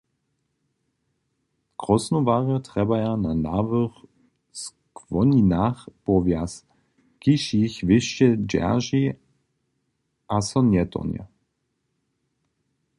[1.81, 3.93] Krosnowarjo trjebaja na nahłych
[4.61, 6.51] skłoninach powjaz,
[7.21, 9.05] kiž jich wěsće dźerži
[10.35, 11.23] a so njetorhnje.